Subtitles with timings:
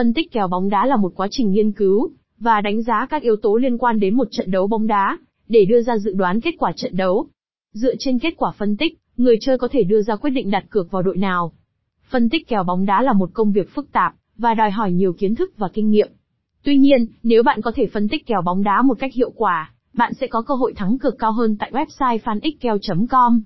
[0.00, 3.22] Phân tích kèo bóng đá là một quá trình nghiên cứu và đánh giá các
[3.22, 6.40] yếu tố liên quan đến một trận đấu bóng đá để đưa ra dự đoán
[6.40, 7.26] kết quả trận đấu.
[7.72, 10.64] Dựa trên kết quả phân tích, người chơi có thể đưa ra quyết định đặt
[10.70, 11.52] cược vào đội nào.
[12.10, 15.12] Phân tích kèo bóng đá là một công việc phức tạp và đòi hỏi nhiều
[15.12, 16.08] kiến thức và kinh nghiệm.
[16.62, 19.72] Tuy nhiên, nếu bạn có thể phân tích kèo bóng đá một cách hiệu quả,
[19.94, 23.42] bạn sẽ có cơ hội thắng cược cao hơn tại website fanxkeo.com.